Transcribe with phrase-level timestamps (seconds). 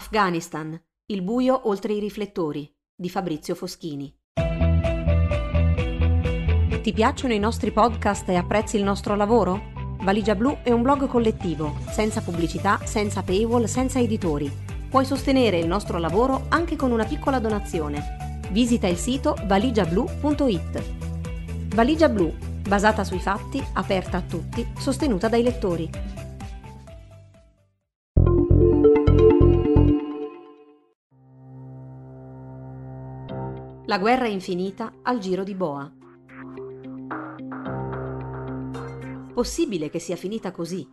[0.00, 0.82] Afghanistan,
[1.12, 4.10] il buio oltre i riflettori di Fabrizio Foschini.
[6.80, 9.60] Ti piacciono i nostri podcast e apprezzi il nostro lavoro?
[10.00, 14.50] Valigia Blu è un blog collettivo, senza pubblicità, senza paywall, senza editori.
[14.88, 18.38] Puoi sostenere il nostro lavoro anche con una piccola donazione.
[18.52, 21.74] Visita il sito valigiablu.it.
[21.74, 22.34] Valigia Blu,
[22.66, 25.90] basata sui fatti, aperta a tutti, sostenuta dai lettori.
[33.90, 35.90] La guerra infinita al giro di Boa.
[39.34, 40.88] Possibile che sia finita così?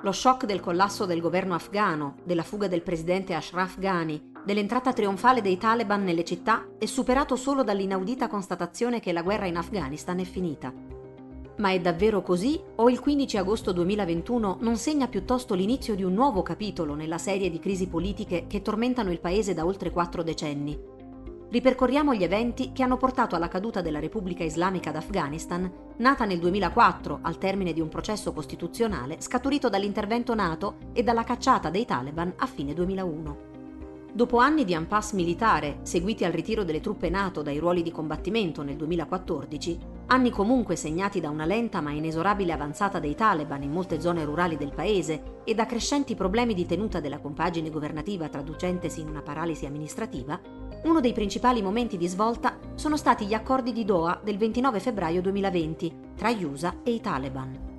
[0.00, 5.40] Lo shock del collasso del governo afghano, della fuga del presidente Ashraf Ghani, dell'entrata trionfale
[5.40, 10.24] dei Taliban nelle città è superato solo dall'inaudita constatazione che la guerra in Afghanistan è
[10.24, 10.74] finita.
[11.58, 16.14] Ma è davvero così o il 15 agosto 2021 non segna piuttosto l'inizio di un
[16.14, 20.91] nuovo capitolo nella serie di crisi politiche che tormentano il paese da oltre quattro decenni?
[21.52, 27.18] Ripercorriamo gli eventi che hanno portato alla caduta della Repubblica Islamica d'Afghanistan, nata nel 2004
[27.20, 32.46] al termine di un processo costituzionale scaturito dall'intervento NATO e dalla cacciata dei Taliban a
[32.46, 33.50] fine 2001.
[34.14, 38.62] Dopo anni di impasse militare, seguiti al ritiro delle truppe NATO dai ruoli di combattimento
[38.62, 44.00] nel 2014, anni comunque segnati da una lenta ma inesorabile avanzata dei Taliban in molte
[44.00, 49.08] zone rurali del paese e da crescenti problemi di tenuta della compagine governativa traducentesi in
[49.08, 50.40] una paralisi amministrativa,
[50.84, 55.20] uno dei principali momenti di svolta sono stati gli accordi di Doha del 29 febbraio
[55.22, 57.70] 2020 tra gli USA e i Taliban.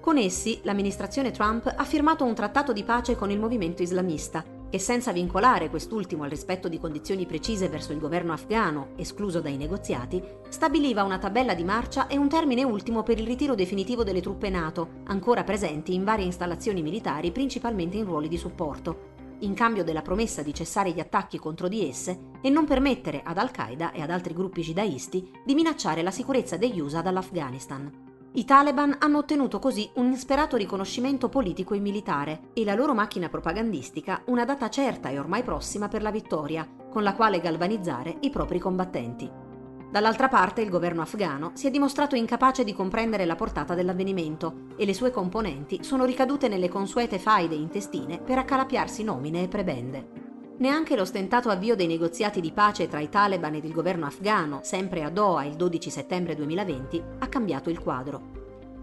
[0.00, 4.78] Con essi l'amministrazione Trump ha firmato un trattato di pace con il movimento islamista, che
[4.78, 10.22] senza vincolare quest'ultimo al rispetto di condizioni precise verso il governo afghano, escluso dai negoziati,
[10.50, 14.50] stabiliva una tabella di marcia e un termine ultimo per il ritiro definitivo delle truppe
[14.50, 20.02] NATO, ancora presenti in varie installazioni militari, principalmente in ruoli di supporto, in cambio della
[20.02, 24.10] promessa di cessare gli attacchi contro di esse e non permettere ad Al-Qaeda e ad
[24.10, 28.06] altri gruppi jihadisti di minacciare la sicurezza degli USA dall'Afghanistan.
[28.32, 33.28] I Taliban hanno ottenuto così un insperato riconoscimento politico e militare e la loro macchina
[33.28, 38.30] propagandistica una data certa e ormai prossima per la vittoria, con la quale galvanizzare i
[38.30, 39.47] propri combattenti.
[39.90, 44.84] Dall'altra parte il governo afghano si è dimostrato incapace di comprendere la portata dell'avvenimento e
[44.84, 50.26] le sue componenti sono ricadute nelle consuete faide intestine per accalapiarsi nomine e prebende.
[50.58, 54.60] Neanche lo stentato avvio dei negoziati di pace tra i Taliban ed il governo afghano,
[54.62, 58.36] sempre a Doha il 12 settembre 2020, ha cambiato il quadro.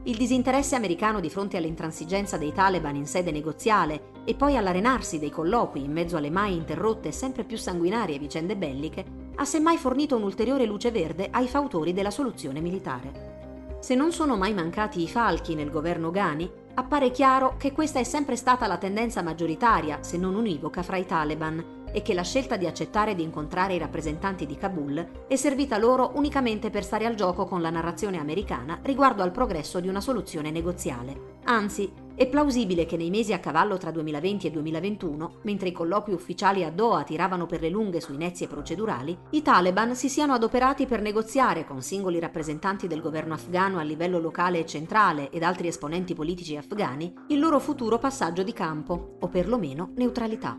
[0.05, 5.29] Il disinteresse americano di fronte all'intransigenza dei Taliban in sede negoziale e poi all'arenarsi dei
[5.29, 10.16] colloqui in mezzo alle mai interrotte e sempre più sanguinarie vicende belliche ha semmai fornito
[10.16, 13.78] un'ulteriore luce verde ai fautori della soluzione militare.
[13.79, 18.03] Se non sono mai mancati i falchi nel governo Ghani, appare chiaro che questa è
[18.03, 22.57] sempre stata la tendenza maggioritaria, se non univoca, fra i Taliban e che la scelta
[22.57, 27.16] di accettare di incontrare i rappresentanti di Kabul è servita loro unicamente per stare al
[27.16, 31.38] gioco con la narrazione americana riguardo al progresso di una soluzione negoziale.
[31.46, 36.13] Anzi, è plausibile che nei mesi a cavallo tra 2020 e 2021, mentre i colloqui
[36.13, 40.85] ufficiali a Doha tiravano per le lunghe su inezie procedurali, i Taliban si siano adoperati
[40.85, 45.67] per negoziare con singoli rappresentanti del governo afghano a livello locale e centrale ed altri
[45.67, 50.55] esponenti politici afghani il loro futuro passaggio di campo, o perlomeno neutralità.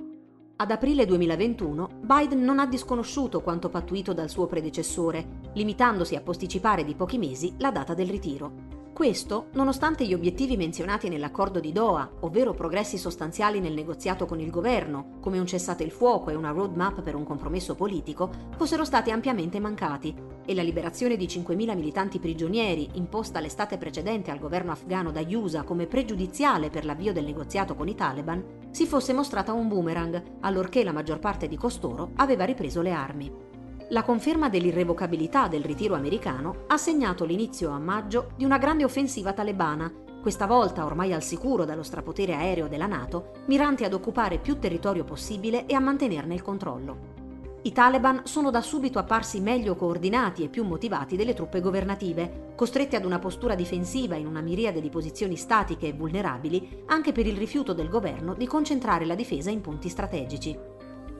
[0.59, 6.83] Ad aprile 2021 Biden non ha disconosciuto quanto pattuito dal suo predecessore, limitandosi a posticipare
[6.83, 8.66] di pochi mesi la data del ritiro.
[8.97, 14.49] Questo, nonostante gli obiettivi menzionati nell'accordo di Doha, ovvero progressi sostanziali nel negoziato con il
[14.49, 19.11] governo, come un cessate il fuoco e una roadmap per un compromesso politico, fossero stati
[19.11, 20.15] ampiamente mancati
[20.47, 25.63] e la liberazione di 5.000 militanti prigionieri imposta l'estate precedente al governo afghano da USA
[25.63, 30.83] come pregiudiziale per l'avvio del negoziato con i Taliban, si fosse mostrata un boomerang, allorché
[30.83, 33.46] la maggior parte di costoro aveva ripreso le armi.
[33.91, 39.33] La conferma dell'irrevocabilità del ritiro americano ha segnato l'inizio a maggio di una grande offensiva
[39.33, 44.59] talebana, questa volta ormai al sicuro dallo strapotere aereo della Nato, mirante ad occupare più
[44.59, 47.15] territorio possibile e a mantenerne il controllo.
[47.63, 52.97] I Taliban sono da subito apparsi meglio coordinati e più motivati delle truppe governative, costrette
[52.97, 57.37] ad una postura difensiva in una miriade di posizioni statiche e vulnerabili, anche per il
[57.37, 60.75] rifiuto del governo di concentrare la difesa in punti strategici.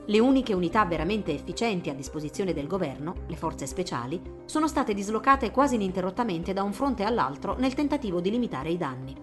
[0.09, 5.51] Le uniche unità veramente efficienti a disposizione del governo, le forze speciali, sono state dislocate
[5.51, 9.13] quasi ininterrottamente da un fronte all'altro nel tentativo di limitare i danni.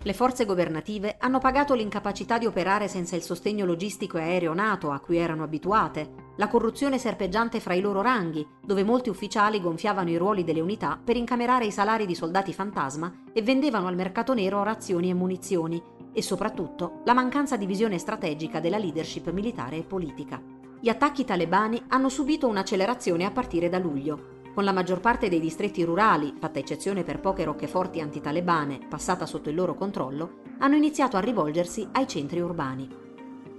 [0.00, 4.92] Le forze governative hanno pagato l'incapacità di operare senza il sostegno logistico e aereo NATO
[4.92, 10.08] a cui erano abituate, la corruzione serpeggiante fra i loro ranghi, dove molti ufficiali gonfiavano
[10.10, 14.34] i ruoli delle unità per incamerare i salari di soldati fantasma e vendevano al mercato
[14.34, 15.82] nero razioni e munizioni,
[16.18, 20.42] e soprattutto la mancanza di visione strategica della leadership militare e politica.
[20.80, 25.38] Gli attacchi talebani hanno subito un'accelerazione a partire da luglio, con la maggior parte dei
[25.38, 31.16] distretti rurali, fatta eccezione per poche roccheforti antitalebane passata sotto il loro controllo, hanno iniziato
[31.16, 32.88] a rivolgersi ai centri urbani.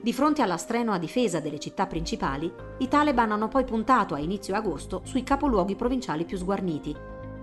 [0.02, 4.54] Di fronte alla strenua difesa delle città principali, i Taliban hanno poi puntato a inizio
[4.54, 6.94] agosto sui capoluoghi provinciali più sguarniti.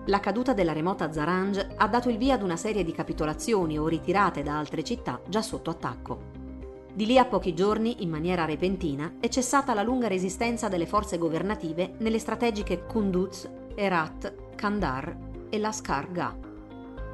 [0.08, 3.88] La caduta della remota Zaranj ha dato il via ad una serie di capitolazioni o
[3.88, 6.34] ritirate da altre città già sotto attacco.
[6.92, 11.18] Di lì a pochi giorni, in maniera repentina, è cessata la lunga resistenza delle forze
[11.18, 15.16] governative nelle strategiche Kunduz, Herat, Kandar
[15.48, 16.36] e Laskar Gah.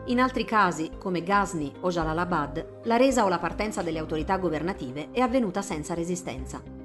[0.07, 5.09] In altri casi, come Ghazni o Jalalabad, la resa o la partenza delle autorità governative
[5.13, 6.82] è avvenuta senza resistenza.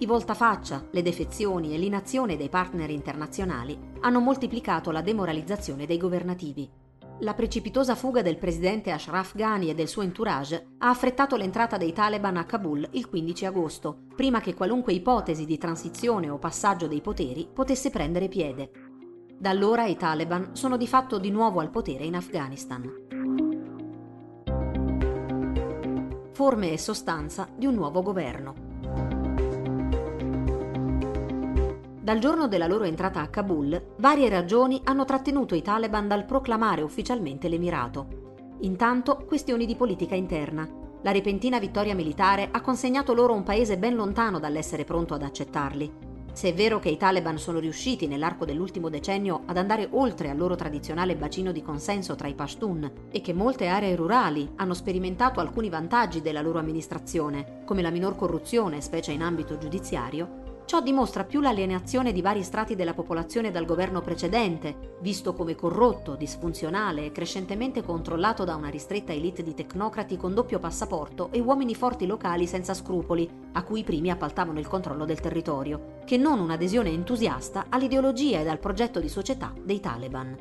[0.00, 6.70] I voltafaccia, le defezioni e l'inazione dei partner internazionali hanno moltiplicato la demoralizzazione dei governativi.
[7.22, 11.92] La precipitosa fuga del presidente Ashraf Ghani e del suo entourage ha affrettato l'entrata dei
[11.92, 17.00] Taliban a Kabul il 15 agosto, prima che qualunque ipotesi di transizione o passaggio dei
[17.00, 18.70] poteri potesse prendere piede.
[19.36, 23.06] Da allora i Taliban sono di fatto di nuovo al potere in Afghanistan.
[26.30, 28.67] Forme e sostanza di un nuovo governo.
[32.08, 36.80] Dal giorno della loro entrata a Kabul, varie ragioni hanno trattenuto i Taliban dal proclamare
[36.80, 38.54] ufficialmente l'emirato.
[38.60, 40.66] Intanto, questioni di politica interna.
[41.02, 45.92] La repentina vittoria militare ha consegnato loro un paese ben lontano dall'essere pronto ad accettarli.
[46.32, 50.38] Se è vero che i Taliban sono riusciti nell'arco dell'ultimo decennio ad andare oltre al
[50.38, 55.40] loro tradizionale bacino di consenso tra i Pashtun e che molte aree rurali hanno sperimentato
[55.40, 61.24] alcuni vantaggi della loro amministrazione, come la minor corruzione, specie in ambito giudiziario, Ciò dimostra
[61.24, 67.10] più l'alienazione di vari strati della popolazione dal governo precedente, visto come corrotto, disfunzionale e
[67.10, 72.46] crescentemente controllato da una ristretta elite di tecnocrati con doppio passaporto e uomini forti locali
[72.46, 77.68] senza scrupoli, a cui i primi appaltavano il controllo del territorio, che non un'adesione entusiasta
[77.70, 80.36] all'ideologia ed al progetto di società dei Taliban.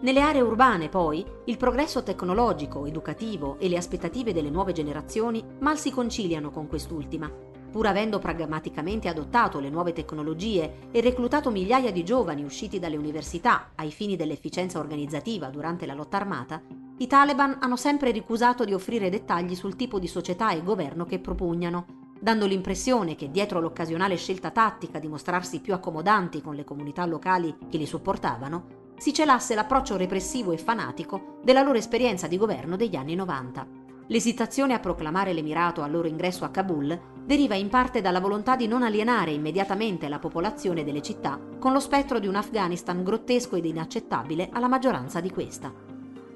[0.00, 5.76] Nelle aree urbane, poi, il progresso tecnologico, educativo e le aspettative delle nuove generazioni mal
[5.76, 12.04] si conciliano con quest'ultima pur avendo pragmaticamente adottato le nuove tecnologie e reclutato migliaia di
[12.04, 16.62] giovani usciti dalle università ai fini dell'efficienza organizzativa durante la lotta armata,
[16.96, 21.18] i Taliban hanno sempre ricusato di offrire dettagli sul tipo di società e governo che
[21.18, 27.04] propugnano, dando l'impressione che dietro l'occasionale scelta tattica di mostrarsi più accomodanti con le comunità
[27.04, 32.76] locali che li supportavano, si celasse l'approccio repressivo e fanatico della loro esperienza di governo
[32.76, 33.84] degli anni 90.
[34.08, 38.68] L'esitazione a proclamare l'Emirato al loro ingresso a Kabul deriva in parte dalla volontà di
[38.68, 43.64] non alienare immediatamente la popolazione delle città con lo spettro di un Afghanistan grottesco ed
[43.64, 45.72] inaccettabile alla maggioranza di questa.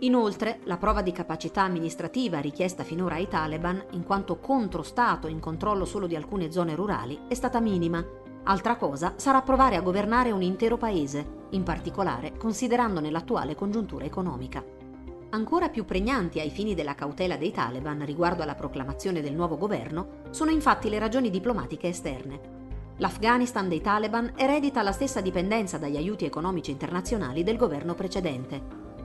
[0.01, 5.85] Inoltre, la prova di capacità amministrativa richiesta finora ai Taliban, in quanto contro-stato in controllo
[5.85, 8.05] solo di alcune zone rurali, è stata minima.
[8.45, 14.80] Altra cosa sarà provare a governare un intero paese, in particolare considerandone l'attuale congiuntura economica.
[15.33, 20.23] Ancora più pregnanti ai fini della cautela dei Taliban riguardo alla proclamazione del nuovo governo
[20.31, 22.59] sono infatti le ragioni diplomatiche esterne.
[22.97, 28.61] L'Afghanistan dei Taliban eredita la stessa dipendenza dagli aiuti economici internazionali del governo precedente.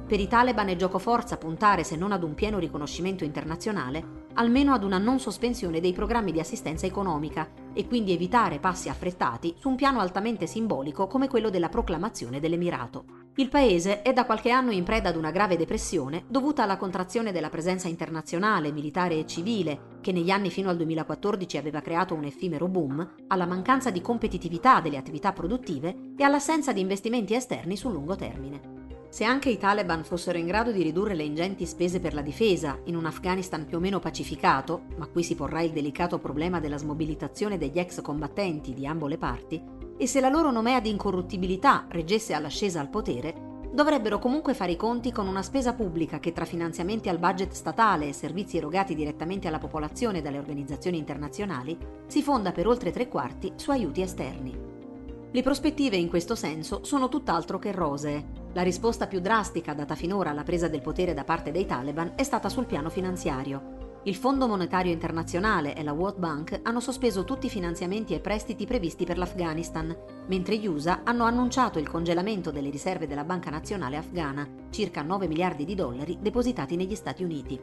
[0.07, 4.83] Per i Taliban è giocoforza puntare, se non ad un pieno riconoscimento internazionale, almeno ad
[4.83, 9.75] una non sospensione dei programmi di assistenza economica e quindi evitare passi affrettati su un
[9.75, 13.24] piano altamente simbolico come quello della proclamazione dell'Emirato.
[13.37, 17.33] Il paese è da qualche anno in preda ad una grave depressione dovuta alla contrazione
[17.33, 22.23] della presenza internazionale, militare e civile, che negli anni fino al 2014 aveva creato un
[22.23, 27.91] effimero boom, alla mancanza di competitività delle attività produttive e all'assenza di investimenti esterni sul
[27.91, 28.83] lungo termine.
[29.09, 32.79] Se anche i Taliban fossero in grado di ridurre le ingenti spese per la difesa
[32.85, 36.77] in un Afghanistan più o meno pacificato, ma qui si porrà il delicato problema della
[36.77, 39.61] smobilitazione degli ex combattenti di ambo le parti,
[39.97, 44.77] e se la loro nomea di incorruttibilità reggesse all'ascesa al potere, dovrebbero comunque fare i
[44.77, 49.47] conti con una spesa pubblica che tra finanziamenti al budget statale e servizi erogati direttamente
[49.49, 54.57] alla popolazione dalle organizzazioni internazionali si fonda per oltre tre quarti su aiuti esterni.
[55.31, 58.43] Le prospettive in questo senso sono tutt'altro che rosee.
[58.53, 62.23] La risposta più drastica data finora alla presa del potere da parte dei Taliban è
[62.23, 63.84] stata sul piano finanziario.
[64.07, 68.67] Il Fondo Monetario Internazionale e la World Bank hanno sospeso tutti i finanziamenti e prestiti
[68.67, 69.97] previsti per l'Afghanistan,
[70.27, 75.27] mentre gli USA hanno annunciato il congelamento delle riserve della Banca Nazionale Afghana, circa 9
[75.27, 77.59] miliardi di dollari depositati negli Stati Uniti.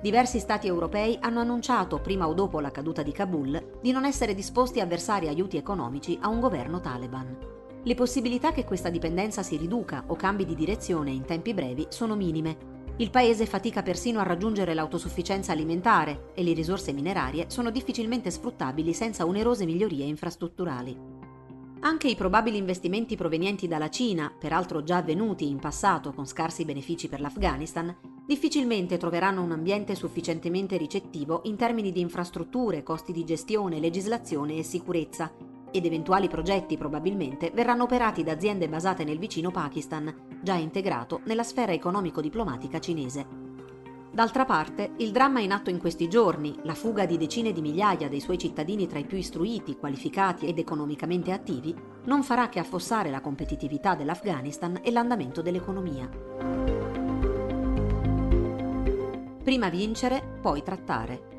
[0.00, 4.32] Diversi Stati europei hanno annunciato, prima o dopo la caduta di Kabul, di non essere
[4.32, 7.36] disposti a versare aiuti economici a un governo taliban.
[7.82, 12.16] Le possibilità che questa dipendenza si riduca o cambi di direzione in tempi brevi sono
[12.16, 18.30] minime Il paese fatica persino a raggiungere l'autosufficienza alimentare e le risorse minerarie sono difficilmente
[18.30, 20.96] sfruttabili senza onerose migliorie infrastrutturali.
[21.80, 27.08] Anche i probabili investimenti provenienti dalla Cina, peraltro già avvenuti in passato con scarsi benefici
[27.08, 33.80] per l'Afghanistan, difficilmente troveranno un ambiente sufficientemente ricettivo in termini di infrastrutture, costi di gestione,
[33.80, 35.32] legislazione e sicurezza,
[35.72, 41.42] ed eventuali progetti probabilmente verranno operati da aziende basate nel vicino Pakistan, già integrato nella
[41.42, 43.26] sfera economico-diplomatica cinese.
[44.12, 48.08] D'altra parte, il dramma in atto in questi giorni, la fuga di decine di migliaia
[48.08, 51.74] dei suoi cittadini tra i più istruiti, qualificati ed economicamente attivi,
[52.04, 56.08] non farà che affossare la competitività dell'Afghanistan e l'andamento dell'economia.
[59.42, 61.32] Prima vincere, poi trattare.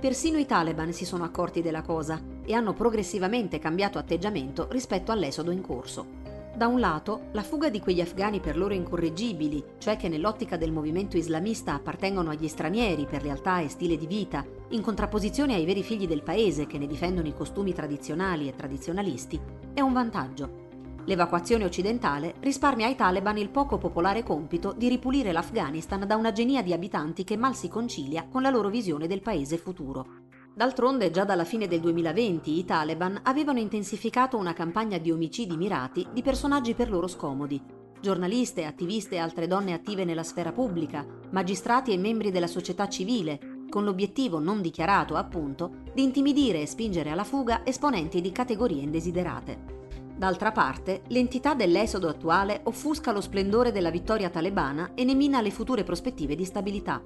[0.00, 5.50] Persino i Taliban si sono accorti della cosa e hanno progressivamente cambiato atteggiamento rispetto all'esodo
[5.50, 6.22] in corso.
[6.56, 10.70] Da un lato, la fuga di quegli afghani per loro incorreggibili, cioè che nell'ottica del
[10.70, 15.82] movimento islamista appartengono agli stranieri per lealtà e stile di vita, in contrapposizione ai veri
[15.82, 19.40] figli del paese che ne difendono i costumi tradizionali e tradizionalisti,
[19.72, 20.62] è un vantaggio.
[21.06, 26.62] L'evacuazione occidentale risparmia ai Taliban il poco popolare compito di ripulire l'Afghanistan da una genia
[26.62, 30.23] di abitanti che mal si concilia con la loro visione del paese futuro.
[30.56, 36.06] D'altronde, già dalla fine del 2020 i Taliban avevano intensificato una campagna di omicidi mirati
[36.12, 37.60] di personaggi per loro scomodi.
[38.00, 43.66] Giornaliste, attiviste e altre donne attive nella sfera pubblica, magistrati e membri della società civile,
[43.68, 49.72] con l'obiettivo non dichiarato, appunto, di intimidire e spingere alla fuga esponenti di categorie indesiderate.
[50.16, 55.50] D'altra parte, l'entità dell'esodo attuale offusca lo splendore della vittoria talebana e ne mina le
[55.50, 57.02] future prospettive di stabilità.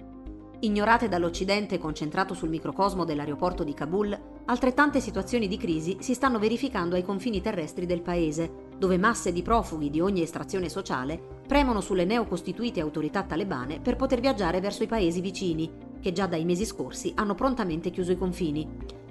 [0.60, 6.96] Ignorate dall'Occidente concentrato sul microcosmo dell'aeroporto di Kabul, altrettante situazioni di crisi si stanno verificando
[6.96, 12.04] ai confini terrestri del paese, dove masse di profughi di ogni estrazione sociale premono sulle
[12.04, 17.12] neocostituite autorità talebane per poter viaggiare verso i paesi vicini, che già dai mesi scorsi
[17.14, 18.68] hanno prontamente chiuso i confini,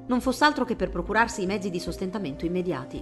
[0.07, 3.01] non fosse altro che per procurarsi i mezzi di sostentamento immediati.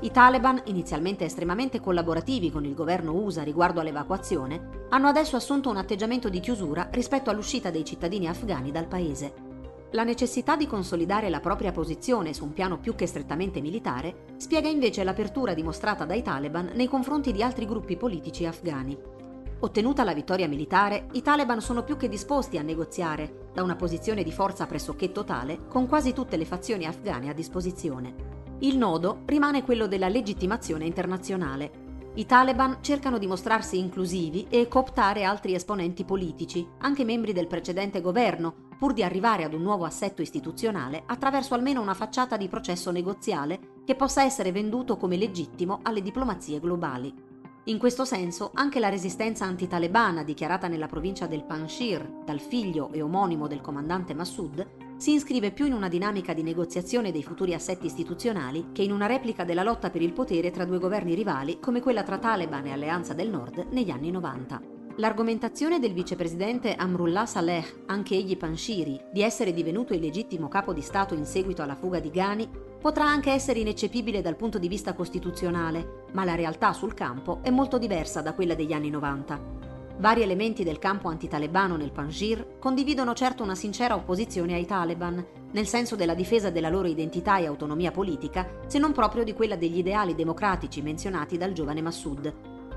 [0.00, 5.76] I Taliban, inizialmente estremamente collaborativi con il governo USA riguardo all'evacuazione, hanno adesso assunto un
[5.76, 9.46] atteggiamento di chiusura rispetto all'uscita dei cittadini afghani dal paese.
[9.92, 14.68] La necessità di consolidare la propria posizione su un piano più che strettamente militare spiega
[14.68, 18.98] invece l'apertura dimostrata dai Taliban nei confronti di altri gruppi politici afghani.
[19.60, 24.22] Ottenuta la vittoria militare, i Taliban sono più che disposti a negoziare, da una posizione
[24.22, 28.27] di forza pressoché totale, con quasi tutte le fazioni afghane a disposizione.
[28.60, 32.10] Il nodo rimane quello della legittimazione internazionale.
[32.14, 38.00] I Taliban cercano di mostrarsi inclusivi e cooptare altri esponenti politici, anche membri del precedente
[38.00, 42.90] governo, pur di arrivare ad un nuovo assetto istituzionale attraverso almeno una facciata di processo
[42.90, 47.14] negoziale che possa essere venduto come legittimo alle diplomazie globali.
[47.66, 53.02] In questo senso, anche la resistenza antitalebana dichiarata nella provincia del Panjshir dal figlio e
[53.02, 57.86] omonimo del comandante Massoud si iscrive più in una dinamica di negoziazione dei futuri assetti
[57.86, 61.80] istituzionali che in una replica della lotta per il potere tra due governi rivali come
[61.80, 64.60] quella tra Taliban e Alleanza del Nord negli anni 90.
[64.96, 70.80] L'argomentazione del vicepresidente Amrullah Saleh, anche egli Panshiri, di essere divenuto il legittimo capo di
[70.80, 72.50] Stato in seguito alla fuga di Ghani
[72.80, 77.50] potrà anche essere ineccepibile dal punto di vista costituzionale, ma la realtà sul campo è
[77.50, 79.57] molto diversa da quella degli anni 90.
[79.98, 85.66] Vari elementi del campo antitalebano nel Panjir condividono certo una sincera opposizione ai Taliban, nel
[85.66, 89.78] senso della difesa della loro identità e autonomia politica, se non proprio di quella degli
[89.78, 92.32] ideali democratici menzionati dal giovane Massoud.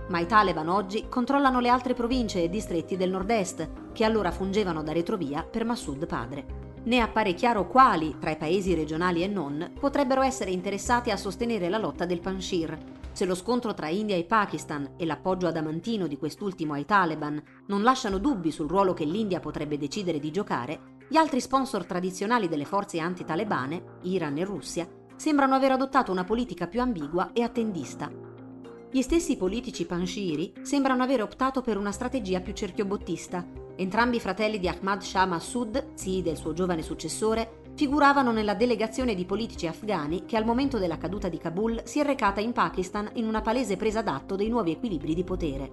[0.10, 4.82] Ma i Taliban oggi controllano le altre province e distretti del nord-est, che allora fungevano
[4.82, 6.46] da retrovia per Massoud padre.
[6.86, 11.70] Ne appare chiaro quali, tra i paesi regionali e non, potrebbero essere interessati a sostenere
[11.70, 16.18] la lotta del Panjshir, se lo scontro tra India e Pakistan e l'appoggio adamantino di
[16.18, 21.18] quest'ultimo ai Taliban non lasciano dubbi sul ruolo che l'India potrebbe decidere di giocare, gli
[21.18, 24.88] altri sponsor tradizionali delle forze anti-talebane, Iran e Russia,
[25.18, 28.10] sembrano aver adottato una politica più ambigua e attendista.
[28.90, 33.46] Gli stessi politici panshiri sembrano aver optato per una strategia più cerchiobottista.
[33.76, 39.26] Entrambi fratelli di Ahmad Shah Massoud, zii del suo giovane successore, figuravano nella delegazione di
[39.26, 43.26] politici afghani che al momento della caduta di Kabul si è recata in Pakistan in
[43.26, 45.72] una palese presa d'atto dei nuovi equilibri di potere.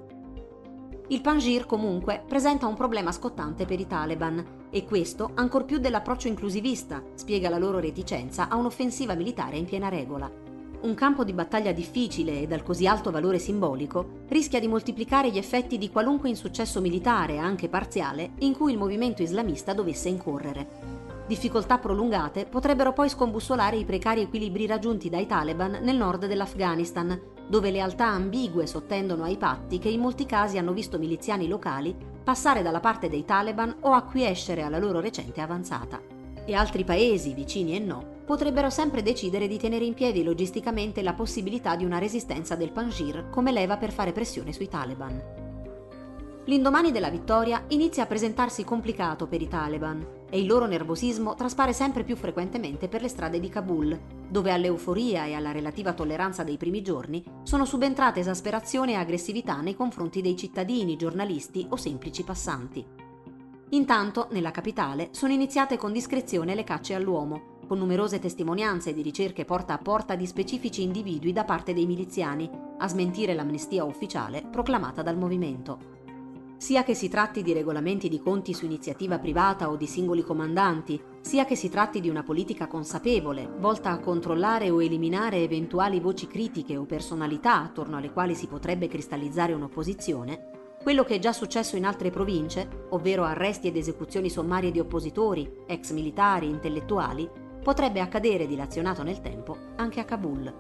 [1.09, 6.29] Il Panjir comunque presenta un problema scottante per i Taliban e questo ancor più dell'approccio
[6.29, 10.33] inclusivista, spiega la loro reticenza a un'offensiva militare in piena regola.
[10.81, 15.37] Un campo di battaglia difficile e dal così alto valore simbolico rischia di moltiplicare gli
[15.37, 20.98] effetti di qualunque insuccesso militare, anche parziale, in cui il movimento islamista dovesse incorrere.
[21.28, 27.70] Difficoltà prolungate potrebbero poi scombussolare i precari equilibri raggiunti dai Taliban nel nord dell'Afghanistan, dove
[27.70, 31.94] lealtà ambigue sottendono ai patti che in molti casi hanno visto miliziani locali
[32.25, 36.00] passare dalla parte dei Taliban o acquiescere alla loro recente avanzata.
[36.47, 41.12] E altri paesi, vicini e no, potrebbero sempre decidere di tenere in piedi logisticamente la
[41.12, 45.23] possibilità di una resistenza del Panjir come leva per fare pressione sui Taliban.
[46.47, 51.73] L'indomani della vittoria inizia a presentarsi complicato per i Taliban e il loro nervosismo traspare
[51.73, 56.56] sempre più frequentemente per le strade di Kabul, dove all'euforia e alla relativa tolleranza dei
[56.56, 62.85] primi giorni sono subentrate esasperazione e aggressività nei confronti dei cittadini, giornalisti o semplici passanti.
[63.70, 69.44] Intanto, nella capitale, sono iniziate con discrezione le cacce all'uomo, con numerose testimonianze di ricerche
[69.44, 75.02] porta a porta di specifici individui da parte dei miliziani, a smentire l'amnistia ufficiale proclamata
[75.02, 75.97] dal movimento
[76.59, 81.00] sia che si tratti di regolamenti di conti su iniziativa privata o di singoli comandanti,
[81.21, 86.27] sia che si tratti di una politica consapevole, volta a controllare o eliminare eventuali voci
[86.27, 90.50] critiche o personalità attorno alle quali si potrebbe cristallizzare un'opposizione,
[90.83, 95.49] quello che è già successo in altre province, ovvero arresti ed esecuzioni sommarie di oppositori,
[95.67, 97.29] ex militari, intellettuali,
[97.62, 100.55] potrebbe accadere dilazionato nel tempo anche a Kabul.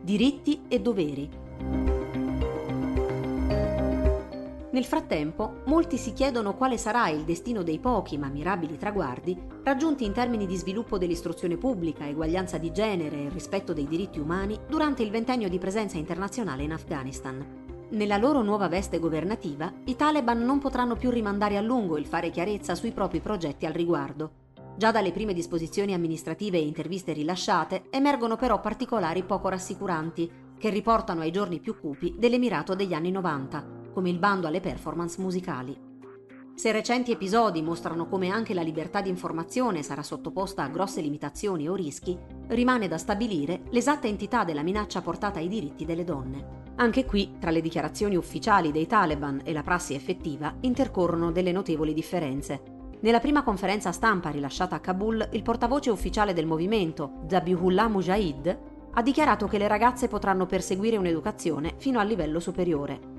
[0.00, 1.42] Diritti e doveri
[4.74, 10.04] Nel frattempo, molti si chiedono quale sarà il destino dei pochi ma mirabili traguardi raggiunti
[10.04, 15.04] in termini di sviluppo dell'istruzione pubblica, eguaglianza di genere e rispetto dei diritti umani durante
[15.04, 17.86] il ventennio di presenza internazionale in Afghanistan.
[17.90, 22.30] Nella loro nuova veste governativa, i Taliban non potranno più rimandare a lungo il fare
[22.30, 24.32] chiarezza sui propri progetti al riguardo.
[24.76, 30.28] Già dalle prime disposizioni amministrative e interviste rilasciate emergono però particolari poco rassicuranti,
[30.58, 35.18] che riportano ai giorni più cupi dell'Emirato degli anni 90, come il bando alle performance
[35.20, 35.92] musicali.
[36.56, 41.68] Se recenti episodi mostrano come anche la libertà di informazione sarà sottoposta a grosse limitazioni
[41.68, 42.16] o rischi,
[42.48, 46.62] rimane da stabilire l'esatta entità della minaccia portata ai diritti delle donne.
[46.76, 51.92] Anche qui, tra le dichiarazioni ufficiali dei Taliban e la prassi effettiva, intercorrono delle notevoli
[51.92, 52.62] differenze.
[53.00, 58.58] Nella prima conferenza stampa rilasciata a Kabul, il portavoce ufficiale del movimento, Zabihullah Mujahid,
[58.92, 63.13] ha dichiarato che le ragazze potranno perseguire un'educazione fino al livello superiore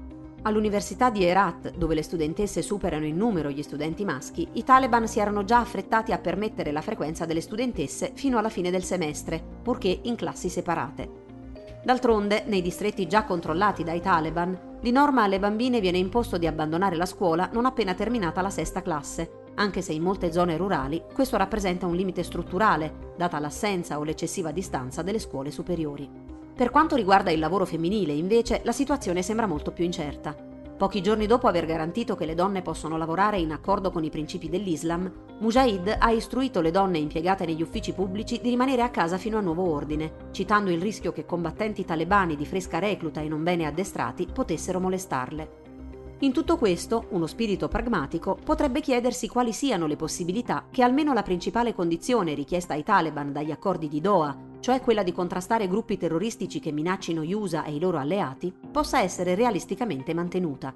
[0.47, 5.19] All'Università di Herat, dove le studentesse superano in numero gli studenti maschi, i Taliban si
[5.19, 10.01] erano già affrettati a permettere la frequenza delle studentesse fino alla fine del semestre, purché
[10.03, 11.23] in classi separate.
[11.83, 16.95] D'altronde, nei distretti già controllati dai Taliban, di norma alle bambine viene imposto di abbandonare
[16.95, 21.37] la scuola non appena terminata la sesta classe, anche se in molte zone rurali questo
[21.37, 26.24] rappresenta un limite strutturale, data l'assenza o l'eccessiva distanza delle scuole superiori.
[26.55, 30.33] Per quanto riguarda il lavoro femminile, invece, la situazione sembra molto più incerta.
[30.77, 34.47] Pochi giorni dopo aver garantito che le donne possono lavorare in accordo con i principi
[34.47, 39.37] dell'Islam, Mujahid ha istruito le donne impiegate negli uffici pubblici di rimanere a casa fino
[39.37, 43.65] a nuovo ordine, citando il rischio che combattenti talebani di fresca recluta e non bene
[43.65, 45.63] addestrati potessero molestarle.
[46.19, 51.23] In tutto questo, uno spirito pragmatico potrebbe chiedersi quali siano le possibilità che almeno la
[51.23, 56.59] principale condizione richiesta ai Taliban dagli accordi di Doha, cioè quella di contrastare gruppi terroristici
[56.59, 60.73] che minaccino gli USA e i loro alleati, possa essere realisticamente mantenuta.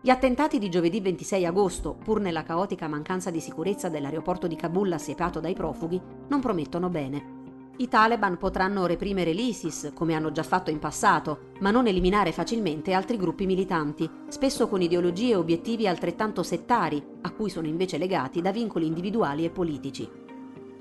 [0.00, 4.90] Gli attentati di giovedì 26 agosto, pur nella caotica mancanza di sicurezza dell'aeroporto di Kabul
[4.92, 7.40] assiepato dai profughi, non promettono bene.
[7.76, 12.94] I Taliban potranno reprimere l'ISIS, come hanno già fatto in passato, ma non eliminare facilmente
[12.94, 18.40] altri gruppi militanti, spesso con ideologie e obiettivi altrettanto settari, a cui sono invece legati
[18.40, 20.21] da vincoli individuali e politici.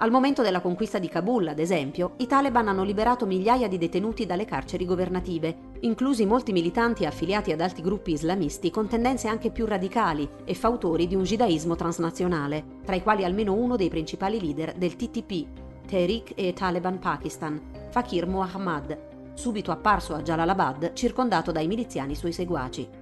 [0.01, 4.25] Al momento della conquista di Kabul, ad esempio, i Taliban hanno liberato migliaia di detenuti
[4.25, 9.67] dalle carceri governative, inclusi molti militanti affiliati ad altri gruppi islamisti con tendenze anche più
[9.67, 14.73] radicali e fautori di un judaismo transnazionale, tra i quali almeno uno dei principali leader
[14.73, 15.45] del TTP,
[15.85, 17.61] Tehrik e Taliban Pakistan,
[17.91, 23.00] Fakir Muhammad, subito apparso a Jalalabad circondato dai miliziani suoi seguaci.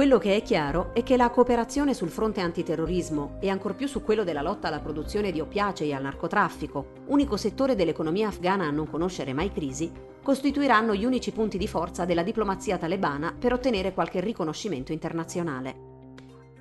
[0.00, 4.02] Quello che è chiaro è che la cooperazione sul fronte antiterrorismo e ancor più su
[4.02, 8.70] quello della lotta alla produzione di oppiacei e al narcotraffico, unico settore dell'economia afghana a
[8.70, 13.92] non conoscere mai crisi, costituiranno gli unici punti di forza della diplomazia talebana per ottenere
[13.92, 15.88] qualche riconoscimento internazionale.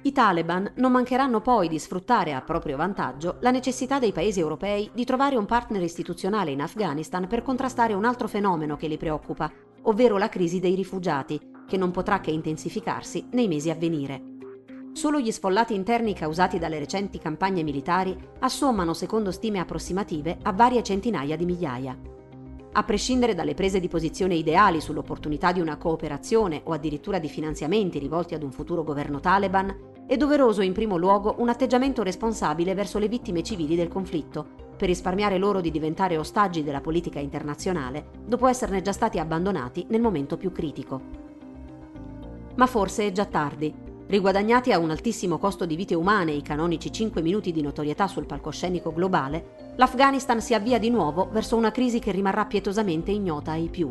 [0.02, 4.91] I Taliban non mancheranno poi di sfruttare a proprio vantaggio la necessità dei paesi europei
[4.93, 9.49] di trovare un partner istituzionale in Afghanistan per contrastare un altro fenomeno che li preoccupa,
[9.84, 14.22] ovvero la crisi dei rifugiati, che non potrà che intensificarsi nei mesi a venire.
[14.92, 20.82] Solo gli sfollati interni causati dalle recenti campagne militari assommano, secondo stime approssimative, a varie
[20.82, 21.98] centinaia di migliaia.
[22.72, 28.00] A prescindere dalle prese di posizione ideali sull'opportunità di una cooperazione o addirittura di finanziamenti
[28.00, 29.76] rivolti ad un futuro governo Taliban,
[30.08, 34.88] è doveroso in primo luogo un atteggiamento responsabile verso le vittime civili del conflitto, per
[34.88, 40.36] risparmiare loro di diventare ostaggi della politica internazionale, dopo esserne già stati abbandonati nel momento
[40.36, 41.19] più critico.
[42.60, 43.74] Ma forse è già tardi.
[44.08, 48.26] Riguadagnati a un altissimo costo di vite umane i canonici 5 minuti di notorietà sul
[48.26, 53.69] palcoscenico globale, l'Afghanistan si avvia di nuovo verso una crisi che rimarrà pietosamente ignota ai
[53.69, 53.89] più.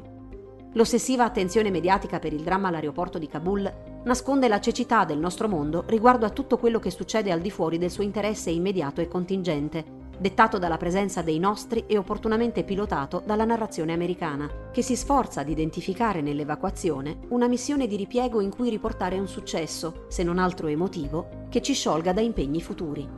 [0.74, 3.72] L'ossessiva attenzione mediatica per il dramma all'aeroporto di Kabul
[4.04, 7.78] nasconde la cecità del nostro mondo riguardo a tutto quello che succede al di fuori
[7.78, 13.44] del suo interesse immediato e contingente, dettato dalla presenza dei nostri e opportunamente pilotato dalla
[13.44, 19.18] narrazione americana, che si sforza di identificare nell'evacuazione una missione di ripiego in cui riportare
[19.18, 23.08] un successo, se non altro emotivo, che ci sciolga da impegni futuri.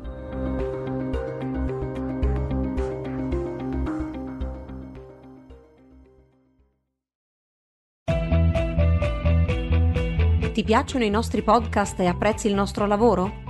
[10.52, 13.49] Ti piacciono i nostri podcast e apprezzi il nostro lavoro?